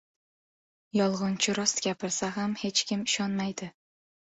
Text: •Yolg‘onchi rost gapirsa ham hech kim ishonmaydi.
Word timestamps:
•Yolg‘onchi 1.01 1.57
rost 1.59 1.85
gapirsa 1.89 2.33
ham 2.41 2.59
hech 2.67 2.87
kim 2.91 3.09
ishonmaydi. 3.15 3.75